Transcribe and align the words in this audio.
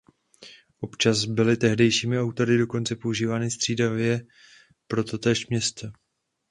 Občas 0.79 1.25
byly 1.25 1.57
tehdejšími 1.57 2.19
autory 2.19 2.57
dokonce 2.57 2.95
používány 2.95 3.51
střídavě 3.51 4.27
pro 4.87 5.03
totéž 5.03 5.47
město. 5.47 5.87